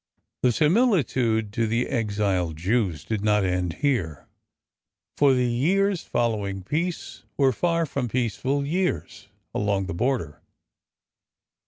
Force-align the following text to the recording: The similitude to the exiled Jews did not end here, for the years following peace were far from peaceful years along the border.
The 0.41 0.51
similitude 0.51 1.53
to 1.53 1.67
the 1.67 1.85
exiled 1.87 2.57
Jews 2.57 3.05
did 3.05 3.23
not 3.23 3.45
end 3.45 3.73
here, 3.85 4.25
for 5.15 5.35
the 5.35 5.45
years 5.45 6.01
following 6.01 6.63
peace 6.63 7.21
were 7.37 7.51
far 7.51 7.85
from 7.85 8.09
peaceful 8.09 8.65
years 8.65 9.27
along 9.53 9.85
the 9.85 9.93
border. 9.93 10.41